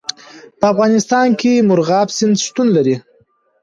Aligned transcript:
په 0.59 0.65
افغانستان 0.73 1.27
کې 1.39 1.65
مورغاب 1.67 2.07
سیند 2.17 2.37
شتون 2.45 2.67
لري. 2.77 2.95